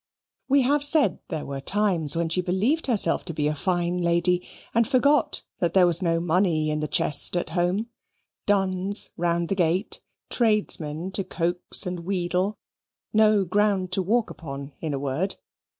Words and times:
We 0.49 0.61
have 0.63 0.83
said, 0.83 1.19
there 1.27 1.45
were 1.45 1.61
times 1.61 2.15
when 2.15 2.27
she 2.29 2.41
believed 2.41 2.87
herself 2.87 3.23
to 3.25 3.35
be 3.35 3.45
a 3.47 3.53
fine 3.53 3.99
lady 3.99 4.43
and 4.73 4.87
forgot 4.87 5.43
that 5.59 5.75
there 5.75 5.85
was 5.85 6.01
no 6.01 6.19
money 6.19 6.71
in 6.71 6.79
the 6.79 6.87
chest 6.87 7.35
at 7.35 7.51
home 7.51 7.85
duns 8.47 9.11
round 9.15 9.49
the 9.49 9.53
gate, 9.53 10.01
tradesmen 10.31 11.11
to 11.11 11.23
coax 11.23 11.85
and 11.85 11.99
wheedle 11.99 12.57
no 13.13 13.45
ground 13.45 13.91
to 13.91 14.01
walk 14.01 14.31
upon, 14.31 14.73
in 14.81 14.95
a 14.95 14.97
word. 14.97 15.35